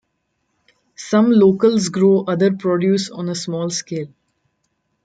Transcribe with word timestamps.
Some 0.95 1.29
locals 1.29 1.89
grow 1.89 2.23
other 2.23 2.51
produce 2.55 3.11
on 3.11 3.29
a 3.29 3.35
small 3.35 3.69
scale. 3.69 4.07